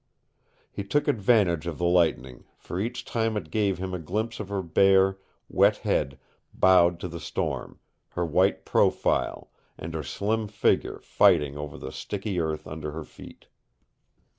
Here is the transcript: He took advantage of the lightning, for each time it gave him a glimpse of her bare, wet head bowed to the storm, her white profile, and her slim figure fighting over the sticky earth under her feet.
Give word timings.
He 0.71 0.83
took 0.83 1.07
advantage 1.07 1.67
of 1.67 1.77
the 1.77 1.85
lightning, 1.85 2.45
for 2.57 2.79
each 2.79 3.05
time 3.05 3.37
it 3.37 3.51
gave 3.51 3.77
him 3.77 3.93
a 3.93 3.99
glimpse 3.99 4.39
of 4.39 4.49
her 4.49 4.63
bare, 4.63 5.19
wet 5.47 5.77
head 5.77 6.17
bowed 6.55 6.99
to 7.01 7.07
the 7.07 7.19
storm, 7.19 7.77
her 8.13 8.25
white 8.25 8.65
profile, 8.65 9.51
and 9.77 9.93
her 9.93 10.01
slim 10.01 10.47
figure 10.47 10.97
fighting 11.01 11.55
over 11.55 11.77
the 11.77 11.91
sticky 11.91 12.39
earth 12.39 12.65
under 12.65 12.89
her 12.93 13.03
feet. 13.03 13.45